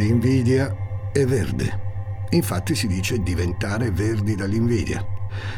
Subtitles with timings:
[0.00, 0.74] L'invidia
[1.12, 2.28] è verde.
[2.30, 5.04] Infatti si dice diventare verdi dall'invidia,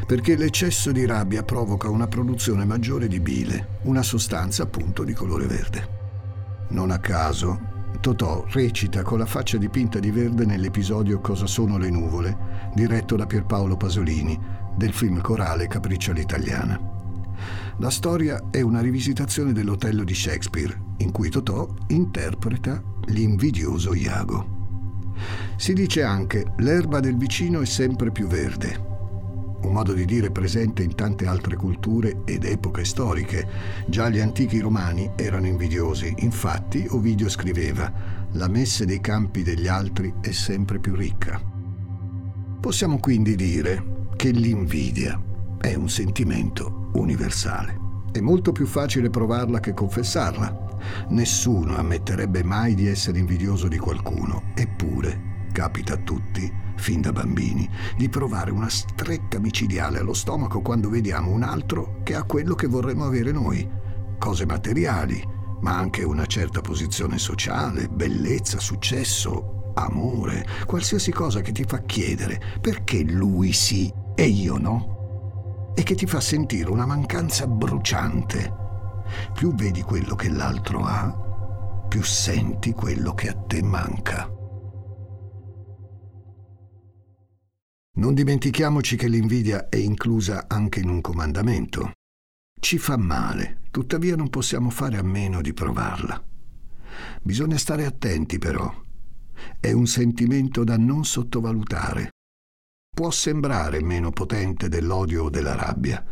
[0.04, 5.46] perché l'eccesso di rabbia provoca una produzione maggiore di bile, una sostanza appunto di colore
[5.46, 5.88] verde.
[6.70, 7.70] Non a caso,
[8.00, 12.36] Totò recita con la faccia dipinta di verde nell'episodio Cosa sono le nuvole,
[12.74, 14.36] diretto da Pierpaolo Pasolini,
[14.74, 16.80] del film corale Capriccio all'italiana.
[17.78, 24.60] La storia è una rivisitazione dell'Otello di Shakespeare, in cui Totò interpreta l'invidioso Iago.
[25.56, 28.90] Si dice anche l'erba del vicino è sempre più verde,
[29.62, 33.46] un modo di dire presente in tante altre culture ed epoche storiche.
[33.86, 37.92] Già gli antichi romani erano invidiosi, infatti Ovidio scriveva
[38.32, 41.40] La messe dei campi degli altri è sempre più ricca.
[42.60, 45.20] Possiamo quindi dire che l'invidia
[45.60, 47.78] è un sentimento universale.
[48.12, 50.70] È molto più facile provarla che confessarla.
[51.08, 57.68] Nessuno ammetterebbe mai di essere invidioso di qualcuno, eppure capita a tutti, fin da bambini,
[57.96, 62.66] di provare una stretta micidiale allo stomaco quando vediamo un altro che ha quello che
[62.66, 63.68] vorremmo avere noi,
[64.18, 65.22] cose materiali,
[65.60, 72.40] ma anche una certa posizione sociale, bellezza, successo, amore, qualsiasi cosa che ti fa chiedere
[72.60, 75.72] perché lui sì e io no.
[75.74, 78.61] E che ti fa sentire una mancanza bruciante.
[79.32, 84.30] Più vedi quello che l'altro ha, più senti quello che a te manca.
[87.94, 91.92] Non dimentichiamoci che l'invidia è inclusa anche in un comandamento.
[92.58, 96.22] Ci fa male, tuttavia non possiamo fare a meno di provarla.
[97.22, 98.72] Bisogna stare attenti però.
[99.58, 102.10] È un sentimento da non sottovalutare
[102.94, 106.04] può sembrare meno potente dell'odio o della rabbia,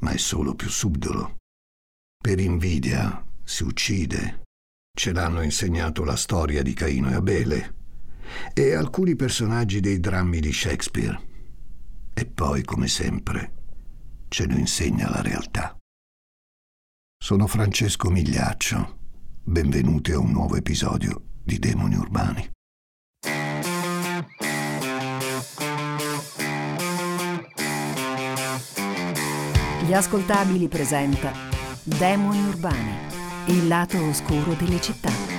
[0.00, 1.36] ma è solo più subdolo.
[2.24, 4.44] Per invidia si uccide.
[4.96, 7.74] Ce l'hanno insegnato la storia di Caino e Abele
[8.54, 11.20] e alcuni personaggi dei drammi di Shakespeare.
[12.14, 13.52] E poi, come sempre,
[14.28, 15.76] ce lo insegna la realtà.
[17.22, 18.96] Sono Francesco Migliaccio.
[19.42, 22.50] Benvenuti a un nuovo episodio di Demoni Urbani.
[29.86, 31.52] Gli ascoltabili presenta
[31.86, 32.96] Demoni Urbani,
[33.48, 35.33] il lato oscuro delle città.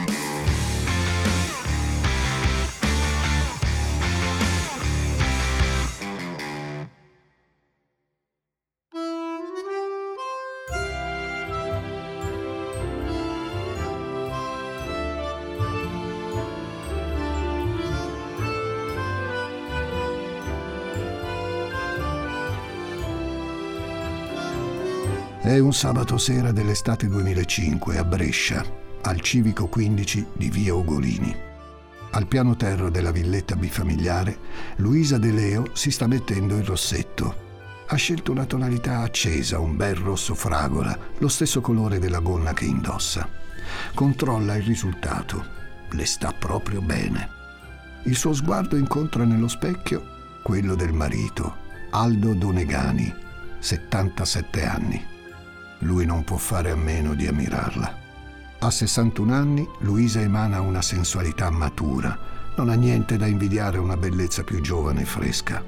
[25.55, 28.61] È un sabato sera dell'estate 2005 a Brescia,
[29.03, 31.33] al civico 15 di via Ugolini.
[32.11, 34.37] Al piano terra della villetta bifamiliare,
[34.79, 37.35] Luisa De Leo si sta mettendo il rossetto.
[37.87, 42.65] Ha scelto una tonalità accesa, un bel rosso fragola, lo stesso colore della gonna che
[42.65, 43.25] indossa.
[43.93, 45.41] Controlla il risultato.
[45.89, 47.29] Le sta proprio bene.
[48.03, 50.03] Il suo sguardo incontra nello specchio
[50.43, 51.55] quello del marito,
[51.91, 53.09] Aldo Donegani,
[53.59, 55.13] 77 anni.
[55.85, 58.03] Lui non può fare a meno di ammirarla.
[58.59, 62.17] A 61 anni Luisa emana una sensualità matura,
[62.55, 65.63] non ha niente da invidiare una bellezza più giovane e fresca.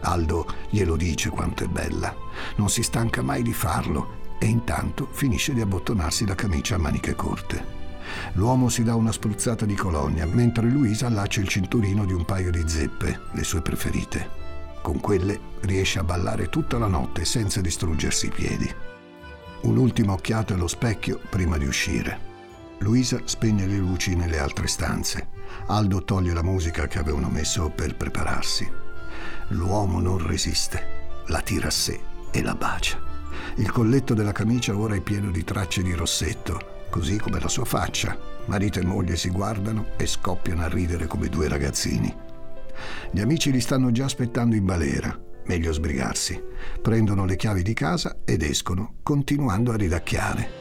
[0.00, 2.14] Aldo glielo dice quanto è bella,
[2.56, 7.14] non si stanca mai di farlo e intanto finisce di abbottonarsi la camicia a maniche
[7.14, 7.80] corte.
[8.34, 12.50] L'uomo si dà una spruzzata di colonia, mentre Luisa allaccia il cinturino di un paio
[12.50, 14.40] di zeppe, le sue preferite.
[14.82, 18.74] Con quelle riesce a ballare tutta la notte senza distruggersi i piedi.
[19.62, 22.30] Un'ultima occhiata allo specchio prima di uscire.
[22.78, 25.28] Luisa spegne le luci nelle altre stanze.
[25.66, 28.68] Aldo toglie la musica che avevano messo per prepararsi.
[29.50, 32.00] L'uomo non resiste, la tira a sé
[32.32, 32.98] e la bacia.
[33.56, 37.64] Il colletto della camicia ora è pieno di tracce di rossetto, così come la sua
[37.64, 38.18] faccia.
[38.46, 42.12] Marito e moglie si guardano e scoppiano a ridere come due ragazzini.
[43.12, 46.40] Gli amici li stanno già aspettando in balera meglio sbrigarsi.
[46.80, 50.60] Prendono le chiavi di casa ed escono, continuando a ridacchiare.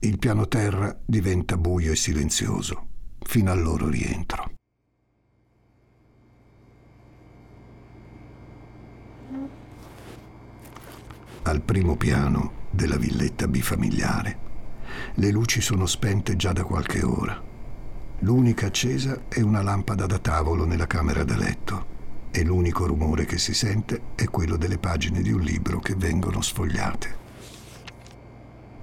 [0.00, 2.86] Il piano terra diventa buio e silenzioso
[3.18, 4.52] fino al loro rientro.
[11.42, 14.44] Al primo piano della villetta bifamiliare
[15.14, 17.55] le luci sono spente già da qualche ora.
[18.20, 21.94] L'unica accesa è una lampada da tavolo nella camera da letto
[22.30, 26.40] e l'unico rumore che si sente è quello delle pagine di un libro che vengono
[26.40, 27.24] sfogliate.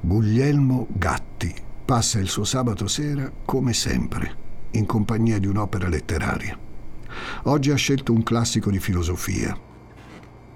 [0.01, 1.53] Guglielmo Gatti
[1.83, 4.35] passa il suo sabato sera come sempre,
[4.71, 6.57] in compagnia di un'opera letteraria.
[7.43, 9.57] Oggi ha scelto un classico di filosofia.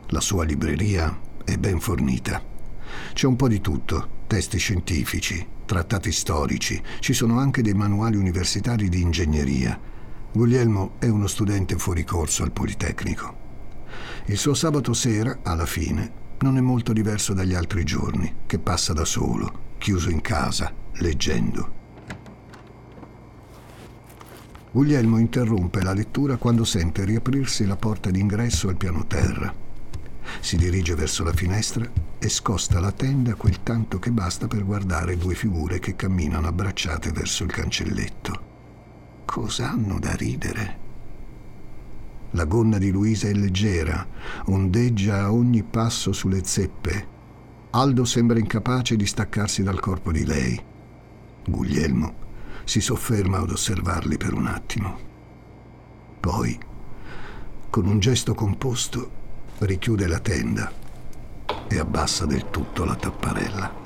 [0.08, 2.42] La sua libreria è ben fornita.
[3.14, 8.90] C'è un po' di tutto, testi scientifici, trattati storici, ci sono anche dei manuali universitari
[8.90, 9.80] di ingegneria.
[10.32, 13.46] Guglielmo è uno studente fuori corso al Politecnico.
[14.26, 18.94] Il suo sabato sera, alla fine, non è molto diverso dagli altri giorni, che passa
[18.94, 21.76] da solo, chiuso in casa, leggendo.
[24.72, 29.67] Guglielmo interrompe la lettura quando sente riaprirsi la porta d'ingresso al piano terra.
[30.40, 31.90] Si dirige verso la finestra
[32.20, 37.12] e scosta la tenda quel tanto che basta per guardare due figure che camminano abbracciate
[37.12, 38.46] verso il cancelletto.
[39.26, 40.86] Cosa hanno da ridere?
[42.32, 44.06] La gonna di Luisa è leggera,
[44.46, 47.16] ondeggia a ogni passo sulle zeppe.
[47.72, 50.62] Aldo sembra incapace di staccarsi dal corpo di lei.
[51.46, 52.26] Guglielmo
[52.64, 54.98] si sofferma ad osservarli per un attimo.
[56.20, 56.60] Poi,
[57.70, 59.17] con un gesto composto,
[59.60, 60.72] richiude la tenda
[61.68, 63.86] e abbassa del tutto la tapparella.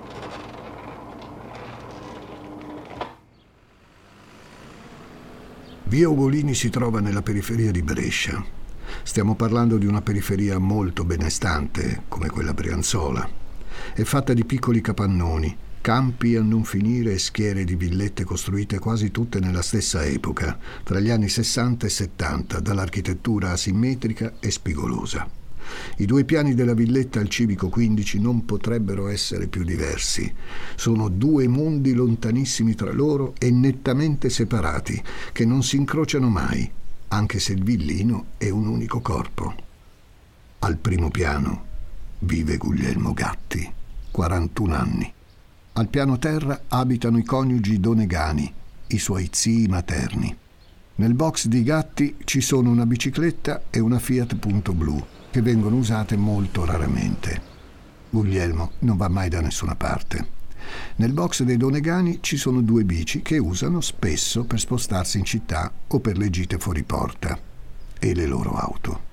[5.83, 8.43] Via Ugolini si trova nella periferia di Brescia.
[9.03, 13.27] Stiamo parlando di una periferia molto benestante, come quella brianzola.
[13.93, 19.09] È fatta di piccoli capannoni, Campi a non finire e schiere di villette costruite quasi
[19.09, 25.40] tutte nella stessa epoca, tra gli anni 60 e 70, dall'architettura asimmetrica e spigolosa.
[25.97, 30.31] I due piani della villetta al civico 15 non potrebbero essere più diversi.
[30.75, 35.01] Sono due mondi lontanissimi tra loro e nettamente separati,
[35.31, 36.69] che non si incrociano mai,
[37.09, 39.53] anche se il villino è un unico corpo.
[40.59, 41.65] Al primo piano
[42.19, 43.69] vive Guglielmo Gatti,
[44.11, 45.13] 41 anni.
[45.73, 48.53] Al piano terra abitano i coniugi Donegani,
[48.87, 50.37] i suoi zii materni.
[50.95, 55.77] Nel box di Gatti ci sono una bicicletta e una Fiat Punto Blu, che vengono
[55.77, 57.41] usate molto raramente.
[58.09, 60.39] Guglielmo non va mai da nessuna parte.
[60.97, 65.71] Nel box dei Donegani ci sono due bici che usano spesso per spostarsi in città
[65.87, 67.39] o per le gite fuori porta
[67.97, 69.09] e le loro auto.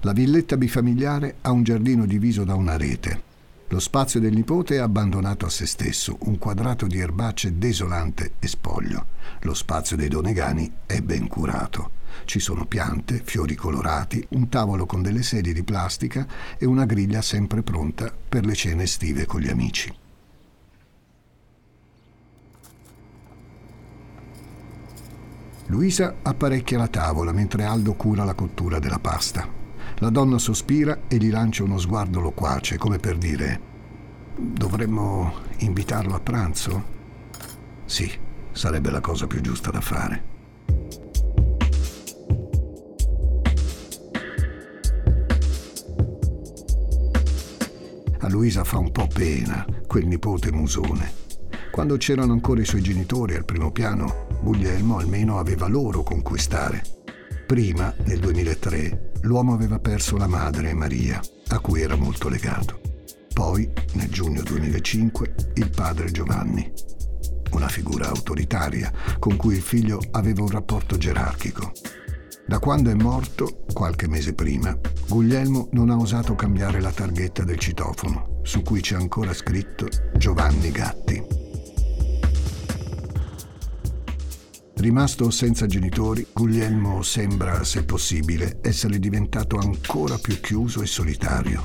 [0.00, 3.30] La villetta bifamiliare ha un giardino diviso da una rete.
[3.68, 8.48] Lo spazio del nipote è abbandonato a se stesso, un quadrato di erbacce desolante e
[8.48, 9.06] spoglio.
[9.42, 12.01] Lo spazio dei Donegani è ben curato.
[12.24, 16.26] Ci sono piante, fiori colorati, un tavolo con delle sedie di plastica
[16.58, 19.94] e una griglia sempre pronta per le cene estive con gli amici.
[25.66, 29.48] Luisa apparecchia la tavola mentre Aldo cura la cottura della pasta.
[29.98, 33.60] La donna sospira e gli lancia uno sguardo loquace, come per dire:
[34.36, 36.84] Dovremmo invitarlo a pranzo?
[37.84, 38.10] Sì,
[38.52, 40.30] sarebbe la cosa più giusta da fare.
[48.24, 51.12] A Luisa fa un po' pena quel nipote musone.
[51.72, 56.84] Quando c'erano ancora i suoi genitori al primo piano, Guglielmo almeno aveva loro conquistare.
[57.48, 62.80] Prima, nel 2003, l'uomo aveva perso la madre, Maria, a cui era molto legato.
[63.34, 66.72] Poi, nel giugno 2005, il padre Giovanni,
[67.50, 71.72] una figura autoritaria con cui il figlio aveva un rapporto gerarchico.
[72.44, 74.76] Da quando è morto, qualche mese prima,
[75.08, 80.70] Guglielmo non ha osato cambiare la targhetta del citofono, su cui c'è ancora scritto Giovanni
[80.70, 81.22] Gatti.
[84.74, 91.64] Rimasto senza genitori, Guglielmo sembra, se possibile, essere diventato ancora più chiuso e solitario.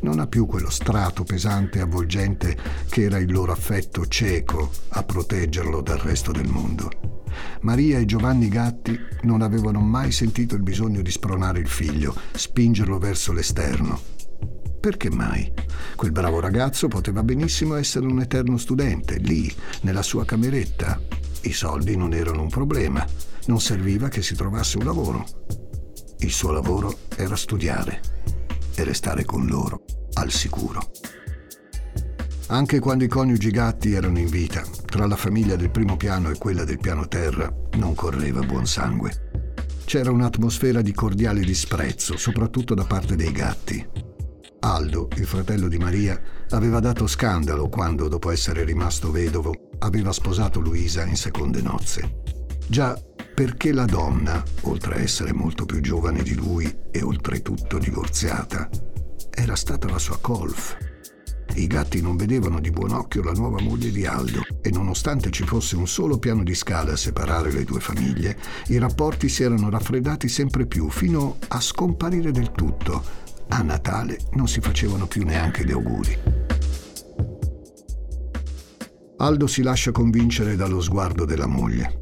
[0.00, 2.56] Non ha più quello strato pesante e avvolgente
[2.88, 7.21] che era il loro affetto cieco a proteggerlo dal resto del mondo.
[7.62, 12.98] Maria e Giovanni Gatti non avevano mai sentito il bisogno di spronare il figlio, spingerlo
[12.98, 14.00] verso l'esterno.
[14.80, 15.52] Perché mai?
[15.94, 21.00] Quel bravo ragazzo poteva benissimo essere un eterno studente, lì, nella sua cameretta,
[21.42, 23.04] i soldi non erano un problema,
[23.46, 25.24] non serviva che si trovasse un lavoro.
[26.18, 28.00] Il suo lavoro era studiare
[28.74, 29.84] e restare con loro,
[30.14, 30.90] al sicuro.
[32.48, 34.62] Anche quando i coniugi gatti erano in vita,
[34.92, 39.30] tra la famiglia del primo piano e quella del piano terra non correva buon sangue.
[39.86, 43.88] C'era un'atmosfera di cordiale disprezzo, soprattutto da parte dei gatti.
[44.60, 46.20] Aldo, il fratello di Maria,
[46.50, 52.20] aveva dato scandalo quando, dopo essere rimasto vedovo, aveva sposato Luisa in seconde nozze.
[52.68, 52.94] Già
[53.34, 58.68] perché la donna, oltre a essere molto più giovane di lui e oltretutto divorziata,
[59.30, 60.76] era stata la sua colf.
[61.54, 65.44] I gatti non vedevano di buon occhio la nuova moglie di Aldo e nonostante ci
[65.44, 69.68] fosse un solo piano di scale a separare le due famiglie, i rapporti si erano
[69.68, 73.04] raffreddati sempre più fino a scomparire del tutto.
[73.48, 76.18] A Natale non si facevano più neanche gli auguri.
[79.18, 82.00] Aldo si lascia convincere dallo sguardo della moglie.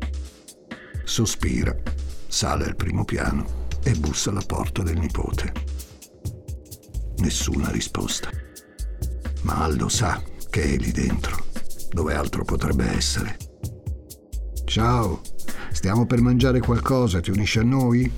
[1.04, 1.74] Sospira,
[2.28, 5.52] sale al primo piano e bussa alla porta del nipote.
[7.18, 8.30] Nessuna risposta.
[9.42, 11.46] Ma Aldo sa che è lì dentro.
[11.90, 13.36] Dove altro potrebbe essere?
[14.64, 15.22] Ciao,
[15.72, 18.10] stiamo per mangiare qualcosa, ti unisci a noi?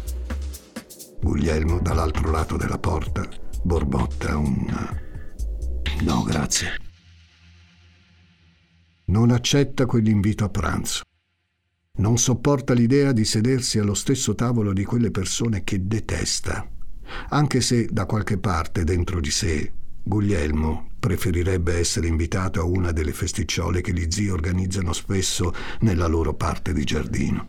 [1.21, 3.27] Guglielmo, dall'altro lato della porta,
[3.63, 5.01] borbotta un...
[6.01, 6.69] No, grazie.
[9.07, 11.03] Non accetta quell'invito a pranzo.
[11.99, 16.67] Non sopporta l'idea di sedersi allo stesso tavolo di quelle persone che detesta,
[17.29, 19.73] anche se da qualche parte dentro di sé
[20.05, 26.35] Guglielmo preferirebbe essere invitato a una delle festicciole che gli zii organizzano spesso nella loro
[26.35, 27.47] parte di giardino.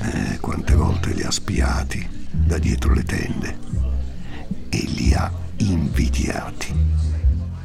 [0.00, 3.58] Eh, quante volte li ha spiati da dietro le tende
[4.70, 6.74] e li ha invidiati.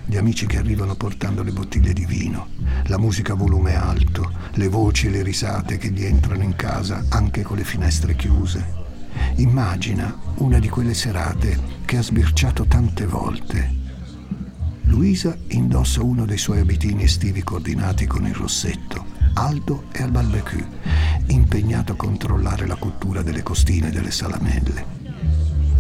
[0.06, 2.50] Gli amici che arrivano portando le bottiglie di vino,
[2.88, 7.06] la musica a volume alto, le voci e le risate che gli entrano in casa
[7.10, 8.83] anche con le finestre chiuse
[9.36, 13.82] Immagina una di quelle serate che ha sbirciato tante volte.
[14.84, 19.06] Luisa indossa uno dei suoi abitini estivi coordinati con il rossetto.
[19.34, 20.68] Aldo è al barbecue,
[21.28, 24.86] impegnato a controllare la cottura delle costine e delle salamelle.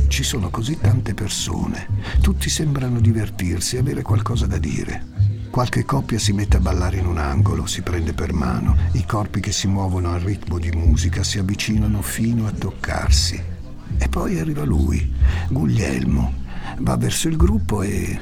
[0.07, 1.87] Ci sono così tante persone,
[2.21, 5.12] tutti sembrano divertirsi e avere qualcosa da dire.
[5.53, 9.39] Qualche coppia si mette a ballare in un angolo, si prende per mano, i corpi
[9.39, 13.39] che si muovono al ritmo di musica si avvicinano fino a toccarsi.
[13.99, 15.13] E poi arriva lui,
[15.51, 16.33] Guglielmo,
[16.79, 18.19] va verso il gruppo e...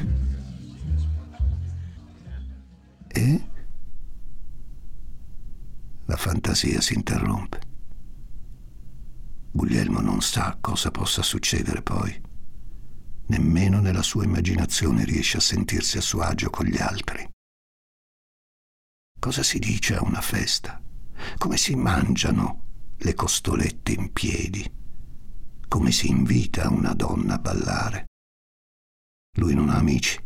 [3.08, 3.44] E...
[6.08, 7.60] La fantasia si interrompe.
[9.52, 12.30] Guglielmo non sa cosa possa succedere poi.
[13.28, 17.30] Nemmeno nella sua immaginazione riesce a sentirsi a suo agio con gli altri.
[19.20, 20.82] Cosa si dice a una festa?
[21.38, 22.64] Come si mangiano
[22.98, 24.70] le costolette in piedi?
[25.68, 28.06] Come si invita una donna a ballare?
[29.38, 30.20] Lui non ha amici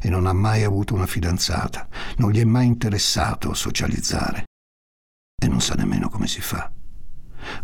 [0.00, 4.44] e non ha mai avuto una fidanzata, non gli è mai interessato socializzare
[5.42, 6.70] e non sa nemmeno come si fa.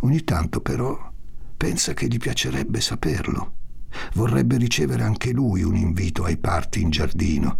[0.01, 1.13] Ogni tanto però
[1.55, 3.58] pensa che gli piacerebbe saperlo
[4.13, 7.59] Vorrebbe ricevere anche lui un invito ai parti in giardino,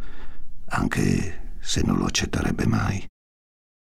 [0.66, 3.06] anche se non lo accetterebbe mai.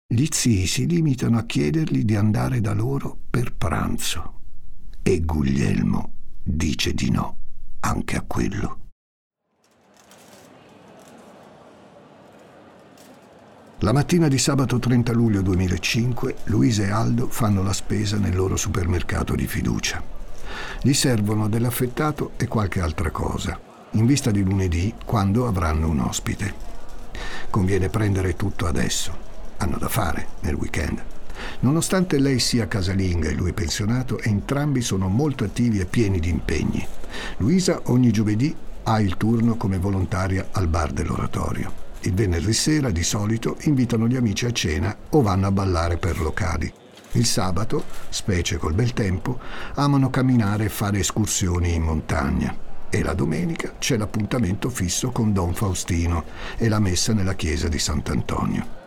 [0.08, 4.42] Gli zii si limitano a chiedergli di andare da loro per pranzo
[5.02, 7.38] e Guglielmo dice di no
[7.80, 8.80] anche a quello.
[13.80, 18.56] La mattina di sabato 30 luglio 2005 Luisa e Aldo fanno la spesa nel loro
[18.56, 20.23] supermercato di fiducia.
[20.86, 23.58] Gli servono dell'affettato e qualche altra cosa,
[23.92, 26.54] in vista di lunedì, quando avranno un ospite.
[27.50, 29.16] Conviene prendere tutto adesso.
[29.60, 31.02] Hanno da fare nel weekend.
[31.62, 36.86] Nonostante lei sia casalinga e lui pensionato, entrambi sono molto attivi e pieni di impegni.
[37.38, 41.72] Luisa ogni giovedì ha il turno come volontaria al bar dell'oratorio.
[42.02, 46.20] Il venerdì sera, di solito, invitano gli amici a cena o vanno a ballare per
[46.20, 46.74] locali.
[47.16, 49.40] Il sabato, specie col bel tempo,
[49.76, 52.56] amano camminare e fare escursioni in montagna.
[52.90, 56.26] E la domenica c'è l'appuntamento fisso con Don Faustino
[56.58, 58.82] e la messa nella chiesa di Sant'Antonio.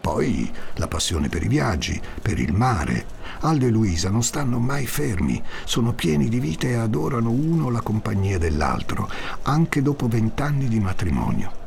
[0.00, 3.04] Poi la passione per i viaggi, per il mare.
[3.40, 7.82] Aldo e Luisa non stanno mai fermi, sono pieni di vita e adorano uno la
[7.82, 9.08] compagnia dell'altro,
[9.42, 11.59] anche dopo vent'anni di matrimonio.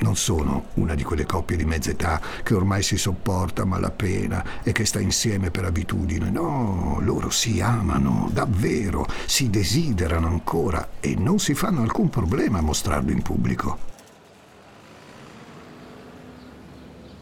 [0.00, 4.62] Non sono una di quelle coppie di mezza età che ormai si sopporta a malapena
[4.62, 6.30] e che sta insieme per abitudine.
[6.30, 12.62] No, loro si amano davvero, si desiderano ancora e non si fanno alcun problema a
[12.62, 13.96] mostrarlo in pubblico.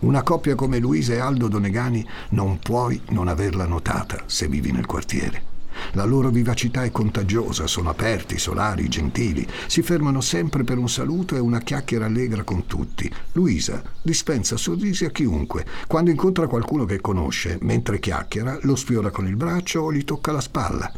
[0.00, 4.84] Una coppia come Luisa e Aldo Donegani non puoi non averla notata se vivi nel
[4.84, 5.55] quartiere.
[5.92, 11.36] La loro vivacità è contagiosa, sono aperti, solari, gentili, si fermano sempre per un saluto
[11.36, 13.12] e una chiacchiera allegra con tutti.
[13.32, 15.64] Luisa dispensa sorrisi a chiunque.
[15.86, 20.32] Quando incontra qualcuno che conosce, mentre chiacchiera, lo sfiora con il braccio o gli tocca
[20.32, 20.92] la spalla.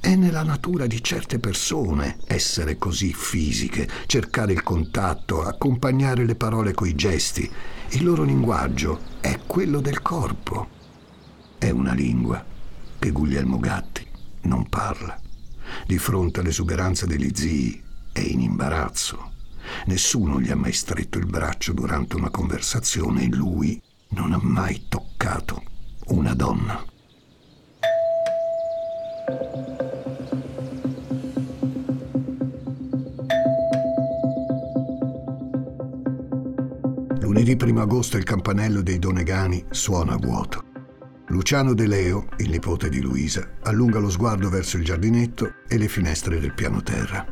[0.00, 6.72] È nella natura di certe persone essere così fisiche, cercare il contatto, accompagnare le parole
[6.72, 7.50] coi gesti.
[7.90, 10.68] Il loro linguaggio è quello del corpo.
[11.58, 12.44] È una lingua
[12.98, 14.10] che Guglielmo Gatti
[14.42, 15.18] non parla.
[15.86, 17.82] Di fronte all'esuberanza degli zii
[18.12, 19.30] è in imbarazzo.
[19.86, 23.80] Nessuno gli ha mai stretto il braccio durante una conversazione e lui
[24.10, 25.62] non ha mai toccato
[26.06, 26.84] una donna.
[37.20, 40.71] Lunedì 1 agosto il campanello dei Donegani suona vuoto.
[41.32, 45.88] Luciano De Leo, il nipote di Luisa, allunga lo sguardo verso il giardinetto e le
[45.88, 47.24] finestre del piano terra.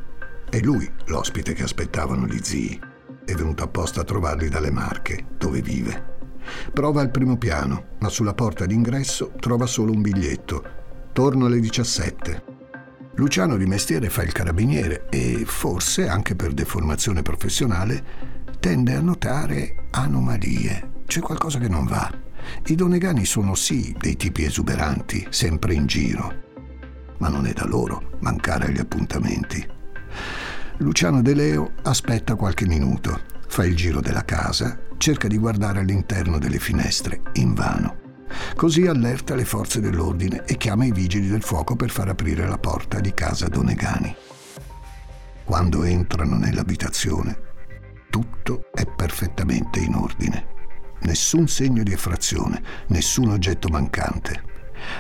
[0.49, 2.81] È lui l'ospite che aspettavano gli zii.
[3.27, 6.17] È venuto apposta a trovarli dalle Marche, dove vive.
[6.73, 10.65] Prova al primo piano, ma sulla porta d'ingresso trova solo un biglietto.
[11.13, 12.45] Torno alle 17.
[13.17, 18.03] Luciano di mestiere fa il carabiniere e, forse anche per deformazione professionale,
[18.61, 21.03] tende a notare anomalie.
[21.05, 22.29] C'è qualcosa che non va.
[22.67, 26.35] I donegani sono sì dei tipi esuberanti, sempre in giro,
[27.19, 29.67] ma non è da loro mancare agli appuntamenti.
[30.79, 36.39] Luciano De Leo aspetta qualche minuto, fa il giro della casa, cerca di guardare all'interno
[36.39, 37.99] delle finestre, invano.
[38.55, 42.59] Così allerta le forze dell'ordine e chiama i vigili del fuoco per far aprire la
[42.59, 44.15] porta di casa Donegani.
[45.45, 47.39] Quando entrano nell'abitazione,
[48.09, 50.59] tutto è perfettamente in ordine.
[51.03, 54.43] Nessun segno di effrazione, nessun oggetto mancante.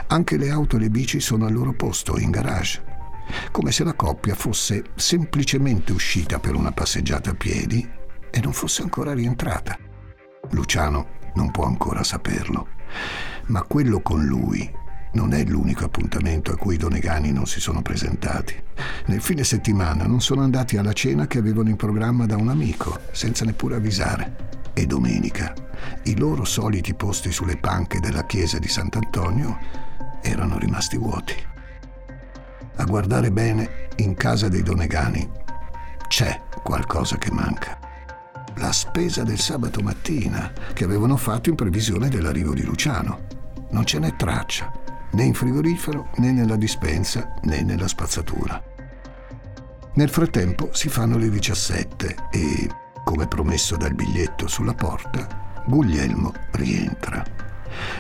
[0.08, 2.82] Anche le auto e le bici sono al loro posto, in garage.
[3.50, 7.88] Come se la coppia fosse semplicemente uscita per una passeggiata a piedi
[8.30, 9.78] e non fosse ancora rientrata.
[10.50, 12.68] Luciano non può ancora saperlo,
[13.46, 14.78] ma quello con lui
[15.12, 18.54] non è l'unico appuntamento a cui i Donegani non si sono presentati.
[19.06, 22.98] Nel fine settimana non sono andati alla cena che avevano in programma da un amico,
[23.12, 24.58] senza neppure avvisare.
[24.80, 25.52] E domenica
[26.04, 29.58] i loro soliti posti sulle panche della chiesa di Sant'Antonio
[30.22, 31.34] erano rimasti vuoti.
[32.76, 35.30] A guardare bene, in casa dei Donegani
[36.08, 37.78] c'è qualcosa che manca.
[38.54, 43.26] La spesa del sabato mattina che avevano fatto in previsione dell'arrivo di Luciano.
[43.72, 44.72] Non ce n'è traccia
[45.10, 48.64] né in frigorifero, né nella dispensa, né nella spazzatura.
[49.92, 52.68] Nel frattempo si fanno le 17 e,
[53.04, 55.26] come promesso dal biglietto sulla porta,
[55.66, 57.24] Guglielmo rientra.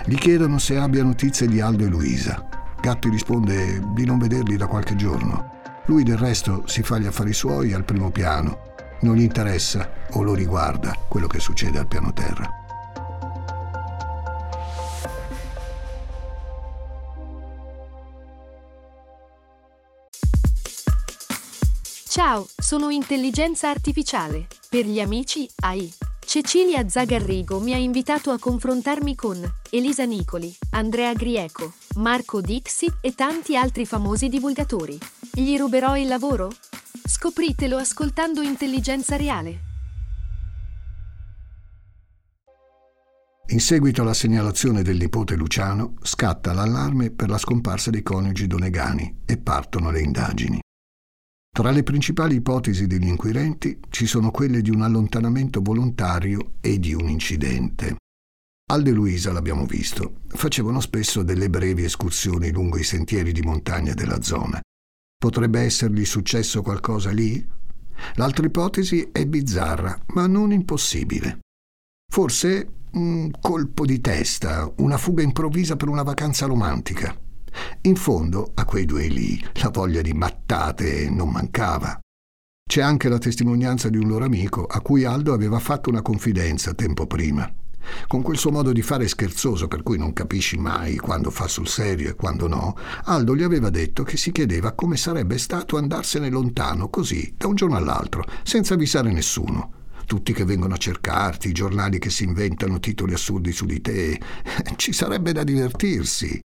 [0.04, 2.48] Gli chiedono se abbia notizie di Aldo e Luisa.
[2.80, 5.58] Gatti risponde di non vederli da qualche giorno.
[5.86, 8.68] Lui del resto si fa gli affari suoi al primo piano.
[9.00, 12.59] Non gli interessa o lo riguarda quello che succede al piano terra.
[22.10, 24.48] Ciao, sono intelligenza artificiale.
[24.68, 25.88] Per gli amici AI.
[26.18, 33.14] Cecilia Zagarrigo mi ha invitato a confrontarmi con Elisa Nicoli, Andrea Grieco, Marco Dixit e
[33.14, 34.98] tanti altri famosi divulgatori.
[35.32, 36.50] Gli ruberò il lavoro?
[37.06, 39.60] Scopritelo ascoltando Intelligenza Reale.
[43.50, 49.20] In seguito alla segnalazione del nipote Luciano, scatta l'allarme per la scomparsa dei coniugi Donegani
[49.24, 50.60] e partono le indagini.
[51.52, 56.94] Tra le principali ipotesi degli inquirenti ci sono quelle di un allontanamento volontario e di
[56.94, 57.96] un incidente.
[58.70, 64.22] Alde Luisa, l'abbiamo visto, facevano spesso delle brevi escursioni lungo i sentieri di montagna della
[64.22, 64.60] zona.
[65.18, 67.44] Potrebbe essergli successo qualcosa lì?
[68.14, 71.40] L'altra ipotesi è bizzarra, ma non impossibile.
[72.10, 77.14] Forse un colpo di testa, una fuga improvvisa per una vacanza romantica.
[77.82, 81.98] In fondo, a quei due lì, la voglia di mattate non mancava.
[82.70, 86.72] C'è anche la testimonianza di un loro amico a cui Aldo aveva fatto una confidenza
[86.72, 87.52] tempo prima.
[88.06, 91.66] Con quel suo modo di fare scherzoso per cui non capisci mai quando fa sul
[91.66, 96.28] serio e quando no, Aldo gli aveva detto che si chiedeva come sarebbe stato andarsene
[96.28, 99.72] lontano così, da un giorno all'altro, senza avvisare nessuno.
[100.06, 104.20] Tutti che vengono a cercarti, i giornali che si inventano titoli assurdi su di te.
[104.76, 106.40] Ci sarebbe da divertirsi.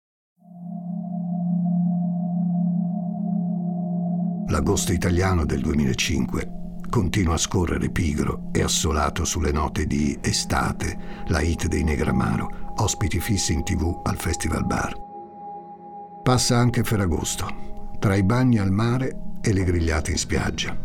[4.52, 11.40] L'agosto italiano del 2005 continua a scorrere pigro e assolato sulle note di Estate, la
[11.40, 14.94] hit dei Negramaro, ospiti fissi in tv al Festival Bar.
[16.22, 20.78] Passa anche Ferragosto, tra i bagni al mare e le grigliate in spiaggia.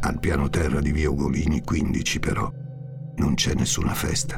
[0.00, 2.52] Al piano terra di via Ugolini 15 però
[3.16, 4.36] non c'è nessuna festa.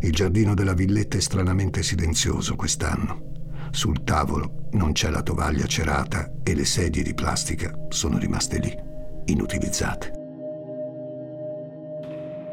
[0.00, 3.27] Il giardino della villetta è stranamente silenzioso quest'anno.
[3.70, 8.76] Sul tavolo non c'è la tovaglia cerata e le sedie di plastica sono rimaste lì,
[9.26, 10.12] inutilizzate.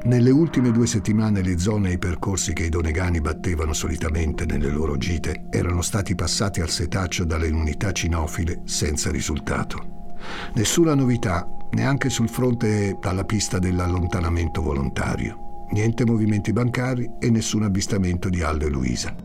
[0.06, 4.70] Nelle ultime due settimane le zone e i percorsi che i donegani battevano solitamente nelle
[4.70, 10.14] loro gite erano stati passati al setaccio dalle unità cinofile senza risultato.
[10.54, 15.66] Nessuna novità, neanche sul fronte alla pista dell'allontanamento volontario.
[15.72, 19.25] Niente movimenti bancari e nessun avvistamento di Aldo e Luisa.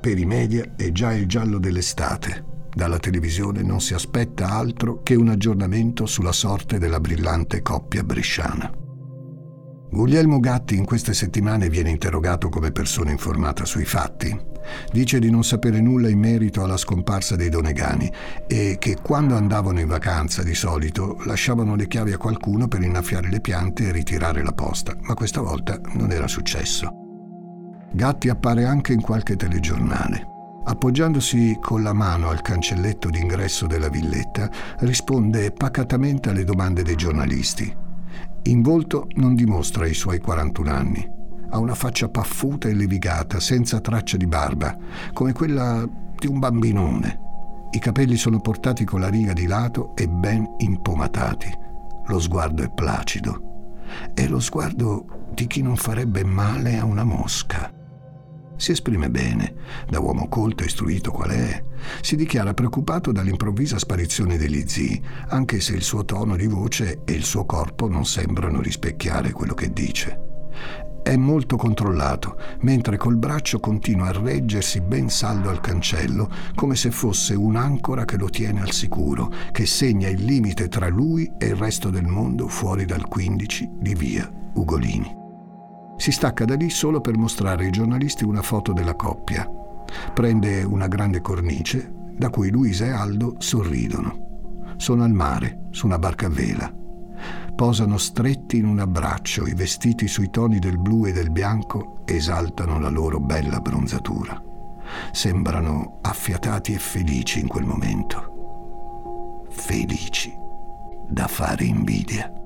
[0.00, 2.44] Per i media è già il giallo dell'estate.
[2.72, 8.70] Dalla televisione non si aspetta altro che un aggiornamento sulla sorte della brillante coppia bresciana.
[9.90, 14.38] Guglielmo Gatti in queste settimane viene interrogato come persona informata sui fatti.
[14.92, 18.12] Dice di non sapere nulla in merito alla scomparsa dei Donegani
[18.46, 23.28] e che quando andavano in vacanza di solito lasciavano le chiavi a qualcuno per innaffiare
[23.30, 27.07] le piante e ritirare la posta, ma questa volta non era successo.
[27.92, 30.26] Gatti appare anche in qualche telegiornale.
[30.64, 37.86] Appoggiandosi con la mano al cancelletto d'ingresso della villetta, risponde pacatamente alle domande dei giornalisti
[38.48, 41.06] in volto non dimostra i suoi 41 anni.
[41.50, 44.76] Ha una faccia paffuta e levigata, senza traccia di barba,
[45.12, 47.26] come quella di un bambinone.
[47.70, 51.52] I capelli sono portati con la riga di lato e ben impomatati.
[52.06, 53.82] Lo sguardo è placido.
[54.14, 57.77] È lo sguardo di chi non farebbe male a una mosca.
[58.58, 59.54] Si esprime bene,
[59.88, 61.64] da uomo colto e istruito qual è.
[62.02, 67.12] Si dichiara preoccupato dall'improvvisa sparizione degli zii, anche se il suo tono di voce e
[67.12, 70.26] il suo corpo non sembrano rispecchiare quello che dice.
[71.04, 76.90] È molto controllato, mentre col braccio continua a reggersi ben saldo al cancello, come se
[76.90, 81.56] fosse un'ancora che lo tiene al sicuro, che segna il limite tra lui e il
[81.56, 85.27] resto del mondo fuori dal 15 di via Ugolini.
[85.98, 89.46] Si stacca da lì solo per mostrare ai giornalisti una foto della coppia.
[90.14, 94.74] Prende una grande cornice da cui Luisa e Aldo sorridono.
[94.76, 96.72] Sono al mare, su una barca a vela.
[97.54, 102.78] Posano stretti in un abbraccio, i vestiti sui toni del blu e del bianco esaltano
[102.78, 104.40] la loro bella bronzatura.
[105.10, 109.46] Sembrano affiatati e felici in quel momento.
[109.50, 110.32] Felici
[111.08, 112.37] da fare invidia.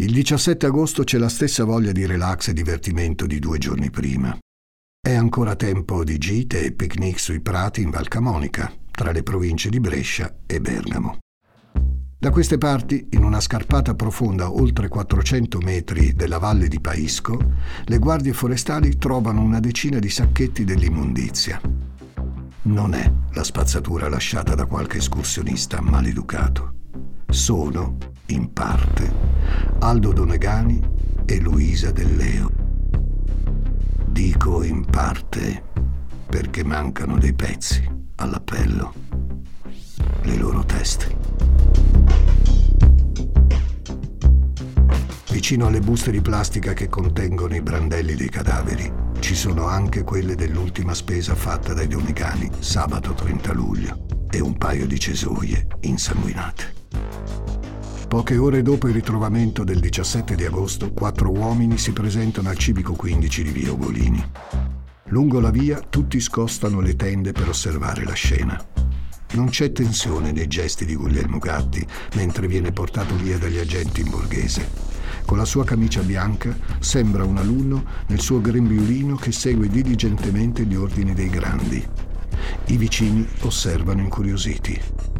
[0.00, 4.34] Il 17 agosto c'è la stessa voglia di relax e divertimento di due giorni prima.
[4.98, 9.68] È ancora tempo di gite e picnic sui prati in Val Camonica, tra le province
[9.68, 11.18] di Brescia e Bergamo.
[12.18, 17.38] Da queste parti, in una scarpata profonda oltre 400 metri della valle di Paisco,
[17.84, 21.60] le guardie forestali trovano una decina di sacchetti dell'immondizia.
[22.62, 26.72] Non è la spazzatura lasciata da qualche escursionista maleducato.
[27.28, 27.98] Sono
[28.30, 29.12] in parte,
[29.80, 30.80] Aldo Donegani
[31.24, 32.50] e Luisa Delleo.
[34.06, 35.62] Dico in parte
[36.28, 37.82] perché mancano dei pezzi
[38.16, 38.92] all'appello,
[40.22, 41.16] le loro teste.
[45.30, 50.34] Vicino alle buste di plastica che contengono i brandelli dei cadaveri ci sono anche quelle
[50.34, 56.79] dell'ultima spesa fatta dai Donegani sabato 30 luglio e un paio di cesoie insanguinate.
[58.10, 62.94] Poche ore dopo il ritrovamento del 17 di agosto, quattro uomini si presentano al civico
[62.94, 64.20] 15 di via Ugolini.
[65.10, 68.60] Lungo la via tutti scostano le tende per osservare la scena.
[69.34, 74.10] Non c'è tensione nei gesti di Guglielmo Gatti mentre viene portato via dagli agenti in
[74.10, 74.68] borghese.
[75.24, 80.74] Con la sua camicia bianca sembra un alunno nel suo grembiulino che segue diligentemente gli
[80.74, 81.88] ordini dei grandi.
[82.66, 85.19] I vicini osservano incuriositi.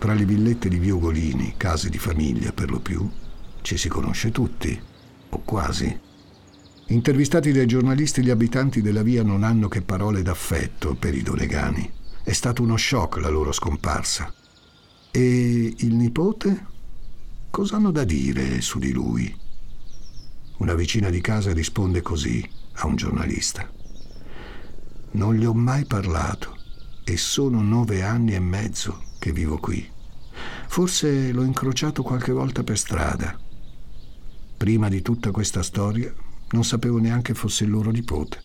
[0.00, 3.06] Tra le villette di via Ugolini, case di famiglia per lo più,
[3.60, 4.80] ci si conosce tutti,
[5.28, 6.00] o quasi.
[6.86, 11.92] Intervistati dai giornalisti, gli abitanti della via non hanno che parole d'affetto per i Donegani.
[12.24, 14.32] È stato uno shock la loro scomparsa.
[15.10, 16.66] E il nipote?
[17.50, 19.36] Cosa hanno da dire su di lui?
[20.60, 22.42] Una vicina di casa risponde così
[22.76, 23.70] a un giornalista.
[25.10, 26.56] Non gli ho mai parlato
[27.04, 29.88] e sono nove anni e mezzo che vivo qui.
[30.68, 33.38] Forse l'ho incrociato qualche volta per strada.
[34.56, 36.12] Prima di tutta questa storia
[36.50, 38.44] non sapevo neanche fosse il loro nipote.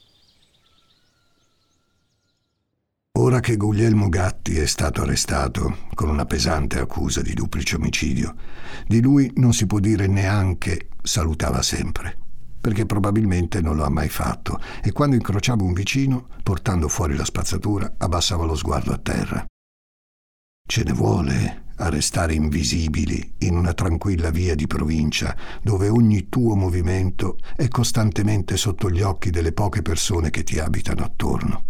[3.18, 8.36] Ora che Guglielmo Gatti è stato arrestato con una pesante accusa di duplice omicidio,
[8.86, 12.18] di lui non si può dire neanche salutava sempre,
[12.66, 17.24] perché probabilmente non lo ha mai fatto e quando incrociava un vicino, portando fuori la
[17.24, 19.46] spazzatura, abbassava lo sguardo a terra.
[20.68, 26.56] Ce ne vuole a restare invisibili in una tranquilla via di provincia dove ogni tuo
[26.56, 31.66] movimento è costantemente sotto gli occhi delle poche persone che ti abitano attorno.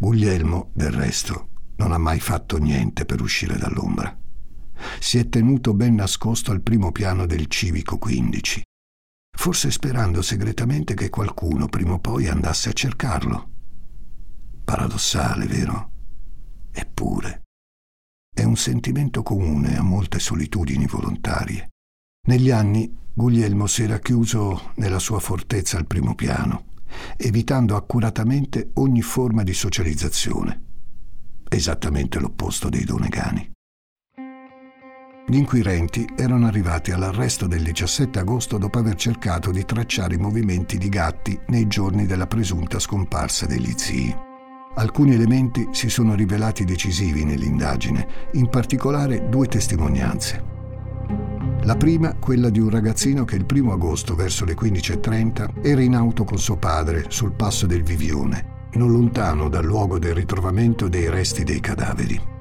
[0.00, 4.18] Guglielmo, del resto, non ha mai fatto niente per uscire dall'ombra.
[4.98, 8.64] Si è tenuto ben nascosto al primo piano del civico 15.
[9.48, 13.48] Forse sperando segretamente che qualcuno prima o poi andasse a cercarlo.
[14.62, 15.90] Paradossale, vero?
[16.70, 17.44] Eppure,
[18.30, 21.68] è un sentimento comune a molte solitudini volontarie.
[22.26, 26.74] Negli anni Guglielmo si era chiuso nella sua fortezza al primo piano,
[27.16, 30.62] evitando accuratamente ogni forma di socializzazione.
[31.48, 33.50] Esattamente l'opposto dei Donegani.
[35.30, 40.78] Gli inquirenti erano arrivati all'arresto del 17 agosto dopo aver cercato di tracciare i movimenti
[40.78, 44.16] di gatti nei giorni della presunta scomparsa degli zii.
[44.76, 50.42] Alcuni elementi si sono rivelati decisivi nell'indagine, in particolare due testimonianze.
[51.64, 55.94] La prima, quella di un ragazzino che il primo agosto, verso le 15.30, era in
[55.94, 61.10] auto con suo padre sul passo del Vivione, non lontano dal luogo del ritrovamento dei
[61.10, 62.36] resti dei cadaveri.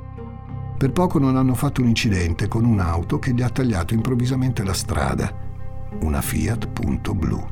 [0.77, 4.73] Per poco non hanno fatto un incidente con un'auto che gli ha tagliato improvvisamente la
[4.73, 5.33] strada,
[6.01, 7.43] una Fiat Punto Blu.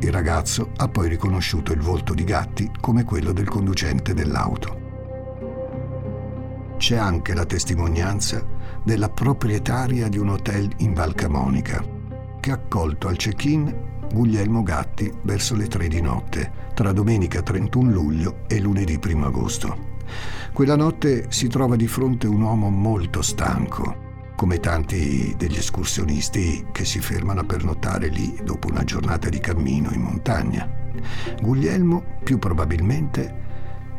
[0.00, 4.86] Il ragazzo ha poi riconosciuto il volto di Gatti come quello del conducente dell'auto.
[6.78, 8.44] C'è anche la testimonianza
[8.82, 11.84] della proprietaria di un hotel in Val Camonica,
[12.40, 13.72] che ha accolto al check-in
[14.12, 19.87] Guglielmo Gatti verso le tre di notte, tra domenica 31 luglio e lunedì 1 agosto.
[20.52, 26.84] Quella notte si trova di fronte un uomo molto stanco, come tanti degli escursionisti che
[26.84, 30.68] si fermano a pernottare lì dopo una giornata di cammino in montagna.
[31.40, 33.46] Guglielmo, più probabilmente,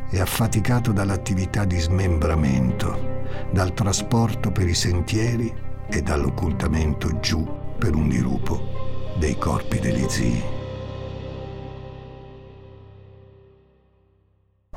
[0.09, 3.17] è affaticato dall'attività di smembramento
[3.51, 5.53] dal trasporto per i sentieri
[5.87, 10.58] e dall'occultamento giù per un dirupo dei corpi degli zii.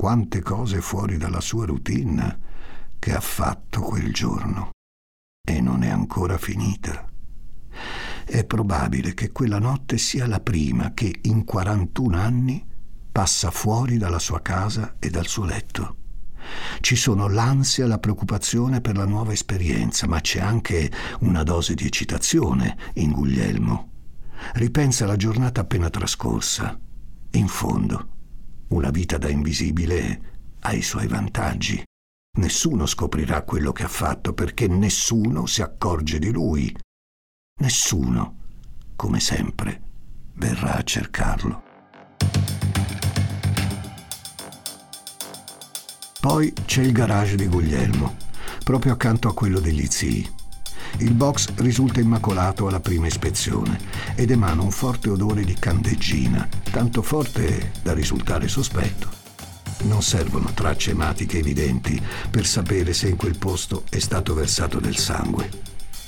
[0.03, 2.39] Quante cose fuori dalla sua routine
[2.99, 4.71] che ha fatto quel giorno
[5.41, 7.07] e non è ancora finita.
[8.25, 12.67] È probabile che quella notte sia la prima che in 41 anni
[13.13, 15.95] passa fuori dalla sua casa e dal suo letto.
[16.81, 21.75] Ci sono l'ansia e la preoccupazione per la nuova esperienza, ma c'è anche una dose
[21.75, 23.91] di eccitazione in Guglielmo.
[24.55, 26.77] Ripensa alla giornata appena trascorsa.
[27.35, 28.13] In fondo,
[28.69, 31.83] una vita da invisibile ha i suoi vantaggi.
[32.37, 36.75] Nessuno scoprirà quello che ha fatto perché nessuno si accorge di lui.
[37.61, 38.37] Nessuno,
[38.95, 39.81] come sempre,
[40.35, 41.63] verrà a cercarlo.
[46.19, 48.15] Poi c'è il garage di Guglielmo,
[48.63, 50.41] proprio accanto a quello degli zii.
[50.97, 53.79] Il box risulta immacolato alla prima ispezione
[54.15, 59.09] ed emana un forte odore di candeggina, tanto forte da risultare sospetto.
[59.83, 64.97] Non servono tracce ematiche evidenti per sapere se in quel posto è stato versato del
[64.97, 65.49] sangue.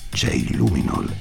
[0.09, 1.13] C'è il luminol.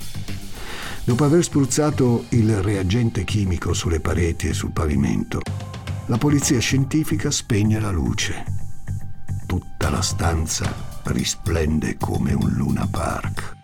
[1.04, 5.40] Dopo aver spruzzato il reagente chimico sulle pareti e sul pavimento,
[6.06, 8.44] la polizia scientifica spegne la luce
[9.46, 13.56] Tutta la stanza risplende come un Luna Park.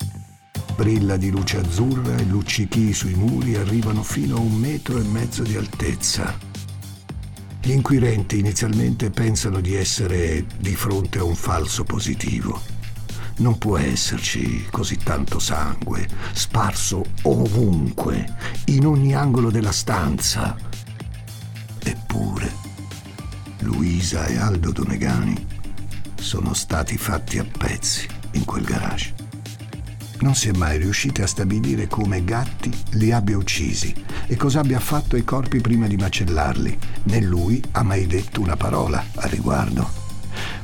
[0.76, 5.42] Brilla di luce azzurra e luccichi sui muri arrivano fino a un metro e mezzo
[5.42, 6.36] di altezza.
[7.62, 12.60] Gli inquirenti inizialmente pensano di essere di fronte a un falso positivo.
[13.36, 20.56] Non può esserci così tanto sangue, sparso ovunque, in ogni angolo della stanza.
[21.82, 22.52] Eppure,
[23.60, 25.49] Luisa e Aldo Donegani
[26.20, 29.14] sono stati fatti a pezzi in quel garage.
[30.20, 33.92] Non si è mai riusciti a stabilire come Gatti li abbia uccisi
[34.26, 38.56] e cosa abbia fatto ai corpi prima di macellarli, né lui ha mai detto una
[38.56, 39.88] parola a riguardo.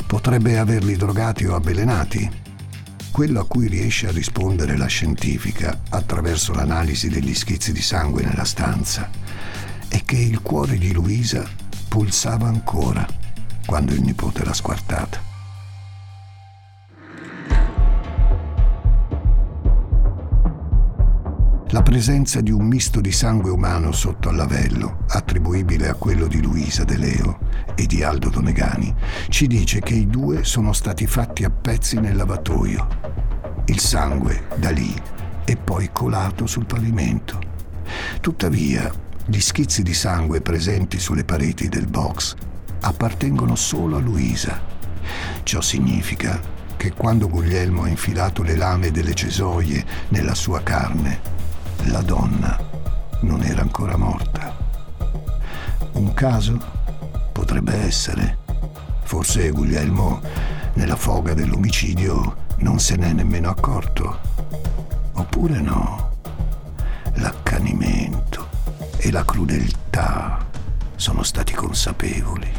[0.07, 2.45] Potrebbe averli drogati o avvelenati.
[3.11, 8.45] Quello a cui riesce a rispondere la scientifica attraverso l'analisi degli schizzi di sangue nella
[8.45, 9.09] stanza
[9.89, 11.49] è che il cuore di Luisa
[11.89, 13.07] pulsava ancora
[13.65, 15.26] quando il nipote l'ha squartata.
[21.77, 26.41] La presenza di un misto di sangue umano sotto al lavello, attribuibile a quello di
[26.41, 27.39] Luisa De Leo
[27.75, 28.95] e di Aldo Donegani,
[29.29, 32.89] ci dice che i due sono stati fatti a pezzi nel lavatoio.
[33.67, 34.91] Il sangue, da lì,
[35.45, 37.39] è poi colato sul pavimento.
[38.23, 38.91] Tuttavia,
[39.27, 42.37] gli schizzi di sangue presenti sulle pareti del box
[42.81, 44.59] appartengono solo a Luisa.
[45.43, 46.41] Ciò significa
[46.79, 51.36] che quando Guglielmo ha infilato le lame delle cesoie nella sua carne,
[51.91, 52.59] la donna
[53.21, 54.55] non era ancora morta.
[55.93, 56.59] Un caso?
[57.33, 58.39] Potrebbe essere.
[59.03, 60.21] Forse Guglielmo,
[60.75, 64.19] nella foga dell'omicidio, non se n'è nemmeno accorto.
[65.13, 66.11] Oppure no.
[67.15, 68.45] L'accanimento.
[68.99, 70.45] e la crudeltà
[70.97, 72.51] sono stati consapevoli,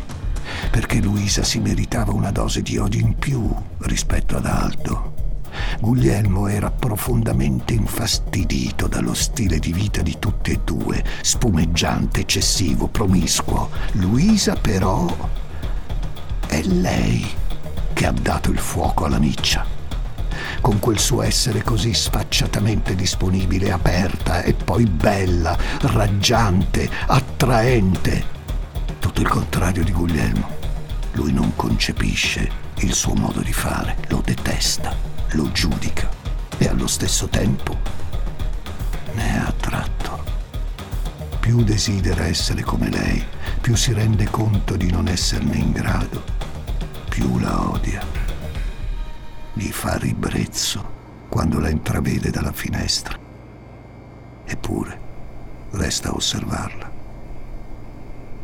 [0.71, 5.16] perché Luisa si meritava una dose di odio in più rispetto ad Aldo.
[5.79, 13.69] Guglielmo era profondamente infastidito dallo stile di vita di tutti e due, spumeggiante, eccessivo, promiscuo.
[13.93, 15.05] Luisa però
[16.47, 17.25] è lei
[17.93, 19.65] che ha dato il fuoco alla miccia.
[20.61, 28.35] Con quel suo essere così sfacciatamente disponibile, aperta e poi bella, raggiante, attraente.
[28.99, 30.55] Tutto il contrario di Guglielmo.
[31.13, 32.49] Lui non concepisce
[32.79, 36.09] il suo modo di fare, lo detesta lo giudica
[36.57, 37.77] e allo stesso tempo
[39.13, 40.23] ne è attratto.
[41.39, 43.23] Più desidera essere come lei,
[43.61, 46.23] più si rende conto di non esserne in grado,
[47.09, 48.03] più la odia.
[49.53, 50.95] Gli fa ribrezzo
[51.29, 53.17] quando la intravede dalla finestra.
[54.45, 54.99] Eppure
[55.71, 56.91] resta a osservarla.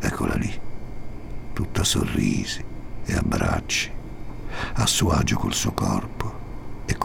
[0.00, 0.60] Eccola lì,
[1.52, 2.64] tutta sorrisi
[3.04, 3.90] e abbracci,
[4.74, 6.13] a suo agio col suo corpo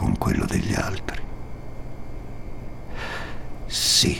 [0.00, 1.20] con quello degli altri.
[3.66, 4.18] Sì,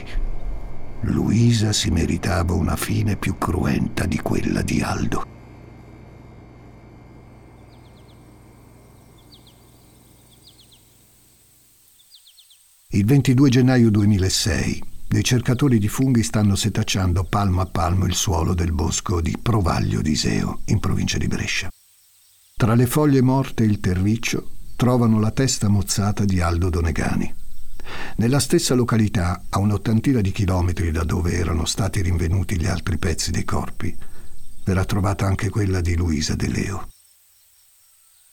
[1.05, 5.25] Luisa si meritava una fine più cruenta di quella di Aldo.
[12.89, 18.53] Il 22 gennaio 2006 dei cercatori di funghi stanno setacciando palmo a palmo il suolo
[18.53, 21.71] del bosco di Provaglio di Seo, in provincia di Brescia.
[22.55, 27.31] Tra le foglie morte e il terriccio trovano la testa mozzata di Aldo Donegani.
[28.17, 33.31] Nella stessa località, a un'ottantina di chilometri da dove erano stati rinvenuti gli altri pezzi
[33.31, 33.95] dei corpi,
[34.65, 36.89] verrà trovata anche quella di Luisa De Leo.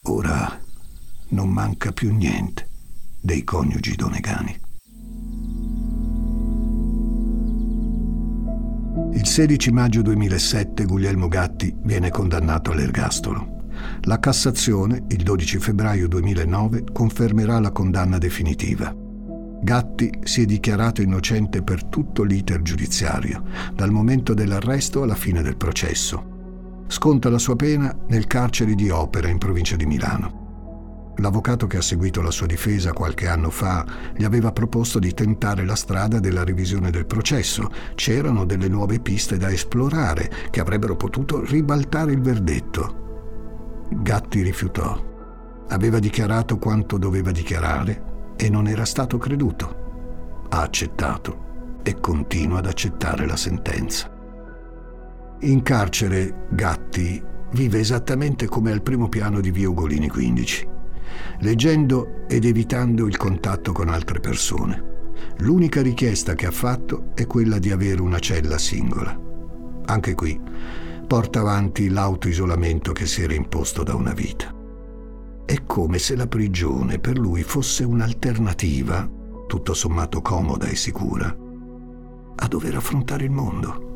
[0.04, 0.58] Ora
[1.28, 2.66] non manca più niente
[3.20, 4.60] dei coniugi Donegani.
[9.12, 13.57] Il 16 maggio 2007 Guglielmo Gatti viene condannato all'ergastolo.
[14.02, 18.94] La Cassazione, il 12 febbraio 2009, confermerà la condanna definitiva.
[19.60, 23.42] Gatti si è dichiarato innocente per tutto l'iter giudiziario,
[23.74, 26.36] dal momento dell'arresto alla fine del processo.
[26.86, 30.46] Sconta la sua pena nel carcere di Opera in provincia di Milano.
[31.16, 33.84] L'avvocato che ha seguito la sua difesa qualche anno fa
[34.16, 37.68] gli aveva proposto di tentare la strada della revisione del processo.
[37.96, 43.07] C'erano delle nuove piste da esplorare che avrebbero potuto ribaltare il verdetto.
[43.90, 45.06] Gatti rifiutò.
[45.68, 50.46] Aveva dichiarato quanto doveva dichiarare e non era stato creduto.
[50.50, 51.46] Ha accettato
[51.82, 54.10] e continua ad accettare la sentenza.
[55.40, 57.22] In carcere Gatti
[57.52, 60.68] vive esattamente come al primo piano di Via Ugolini 15,
[61.40, 64.96] leggendo ed evitando il contatto con altre persone.
[65.38, 69.18] L'unica richiesta che ha fatto è quella di avere una cella singola.
[69.86, 70.38] Anche qui
[71.08, 74.54] porta avanti l'autoisolamento che si era imposto da una vita.
[75.46, 79.08] È come se la prigione per lui fosse un'alternativa,
[79.46, 81.34] tutto sommato comoda e sicura,
[82.34, 83.86] a dover affrontare il mondo.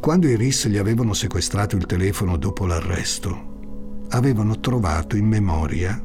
[0.00, 6.00] Quando i RIS gli avevano sequestrato il telefono dopo l'arresto, avevano trovato in memoria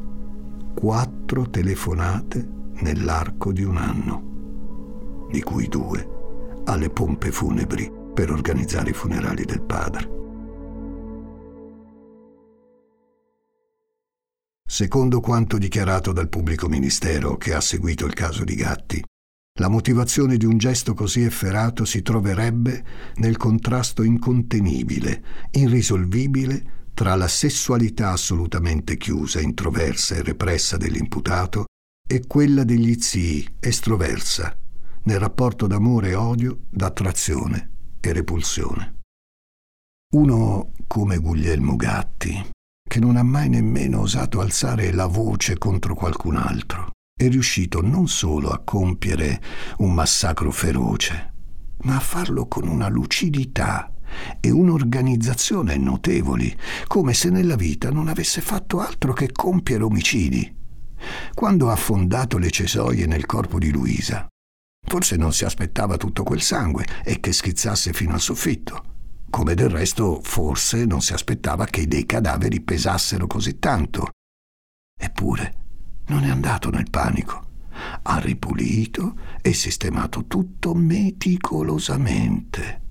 [0.73, 6.09] quattro telefonate nell'arco di un anno, di cui due
[6.63, 10.23] alle pompe funebri per organizzare i funerali del padre.
[14.67, 19.03] Secondo quanto dichiarato dal pubblico ministero che ha seguito il caso di Gatti,
[19.59, 22.83] la motivazione di un gesto così efferato si troverebbe
[23.15, 31.65] nel contrasto incontenibile, irrisolvibile tra la sessualità assolutamente chiusa, introversa e repressa dell'imputato
[32.07, 34.57] e quella degli zii, estroversa,
[35.03, 37.73] nel rapporto d'amore e odio, d'attrazione
[38.09, 38.99] e repulsione.
[40.13, 42.49] Uno come Guglielmo Gatti,
[42.87, 48.07] che non ha mai nemmeno osato alzare la voce contro qualcun altro, è riuscito non
[48.07, 49.41] solo a compiere
[49.77, 51.33] un massacro feroce,
[51.83, 53.91] ma a farlo con una lucidità
[54.39, 56.55] e un'organizzazione notevoli,
[56.87, 60.53] come se nella vita non avesse fatto altro che compiere omicidi.
[61.33, 64.27] Quando ha affondato le cesoie nel corpo di Luisa,
[64.85, 68.93] Forse non si aspettava tutto quel sangue e che schizzasse fino al soffitto.
[69.29, 74.09] Come del resto forse non si aspettava che dei cadaveri pesassero così tanto.
[74.97, 75.53] Eppure
[76.07, 77.43] non è andato nel panico.
[78.03, 82.81] Ha ripulito e sistemato tutto meticolosamente.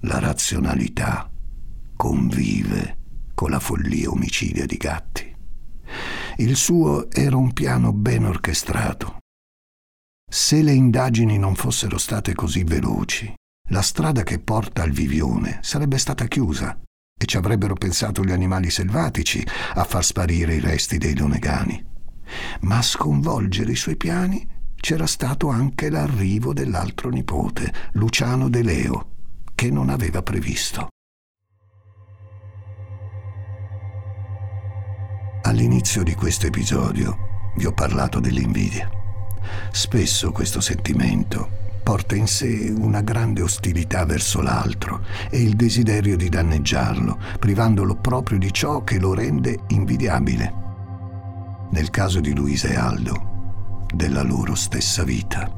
[0.00, 1.30] La razionalità
[1.94, 2.96] convive
[3.34, 5.32] con la follia omicidia di gatti.
[6.38, 9.18] Il suo era un piano ben orchestrato,
[10.28, 13.32] Se le indagini non fossero state così veloci,
[13.70, 16.76] la strada che porta al Vivione sarebbe stata chiusa
[17.18, 21.84] e ci avrebbero pensato gli animali selvatici a far sparire i resti dei donegani.
[22.62, 29.10] Ma a sconvolgere i suoi piani c'era stato anche l'arrivo dell'altro nipote, Luciano De Leo,
[29.54, 30.88] che non aveva previsto.
[35.42, 38.95] All'inizio di questo episodio vi ho parlato dell'invidia.
[39.70, 46.28] Spesso questo sentimento porta in sé una grande ostilità verso l'altro e il desiderio di
[46.28, 50.52] danneggiarlo, privandolo proprio di ciò che lo rende invidiabile.
[51.70, 55.48] Nel caso di Luisa e Aldo, della loro stessa vita.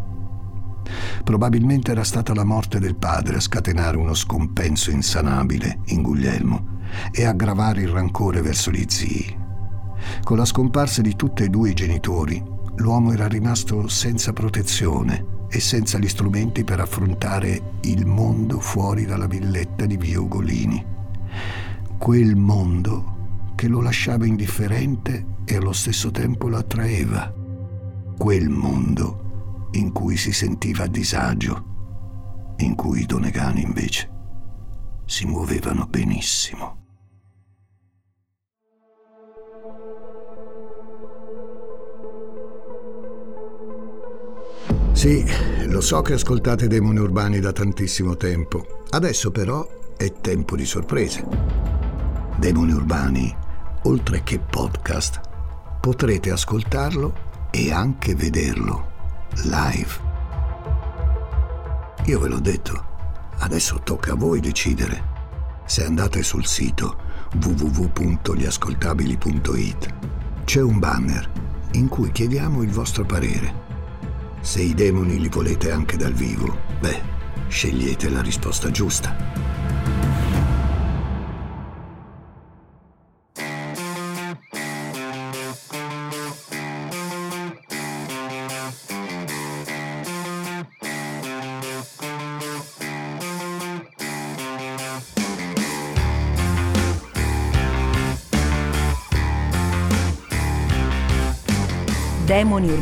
[1.25, 6.77] Probabilmente era stata la morte del padre a scatenare uno scompenso insanabile in Guglielmo
[7.11, 9.37] e aggravare il rancore verso gli zii.
[10.23, 15.61] Con la scomparsa di tutti e due i genitori, l'uomo era rimasto senza protezione e
[15.61, 20.85] senza gli strumenti per affrontare il mondo fuori dalla villetta di Via Ugolini.
[21.99, 23.17] Quel mondo
[23.55, 27.35] che lo lasciava indifferente e allo stesso tempo lo attraeva.
[28.17, 34.11] Quel mondo in cui si sentiva a disagio, in cui i donegani invece
[35.07, 36.78] si muovevano benissimo.
[44.99, 45.25] Sì,
[45.67, 48.83] lo so che ascoltate Demoni Urbani da tantissimo tempo.
[48.91, 51.25] Adesso però è tempo di sorprese.
[52.37, 53.33] Demoni Urbani,
[53.83, 55.21] oltre che podcast,
[55.81, 57.15] potrete ascoltarlo
[57.53, 58.91] e anche vederlo
[59.45, 60.01] live.
[62.07, 62.85] Io ve l'ho detto,
[63.39, 65.01] adesso tocca a voi decidere.
[65.65, 66.97] Se andate sul sito
[67.41, 69.95] www.gliascoltabili.it
[70.45, 71.31] c'è un banner
[71.75, 73.68] in cui chiediamo il vostro parere
[74.41, 77.01] se i demoni li volete anche dal vivo, beh,
[77.49, 79.48] scegliete la risposta giusta.